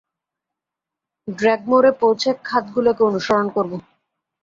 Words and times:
ড্রেগমোরে 1.27 1.91
পৌঁছে, 2.01 2.29
খাদগুলোকে 2.47 3.01
অনুসরণ 3.09 3.47
করব। 3.55 3.71